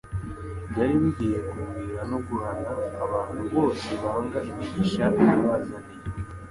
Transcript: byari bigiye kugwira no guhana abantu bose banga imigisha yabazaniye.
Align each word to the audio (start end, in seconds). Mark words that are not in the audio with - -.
byari 0.69 0.95
bigiye 1.01 1.37
kugwira 1.49 2.01
no 2.11 2.17
guhana 2.25 2.71
abantu 3.03 3.41
bose 3.53 3.87
banga 4.01 4.37
imigisha 4.49 5.03
yabazaniye. 5.17 5.89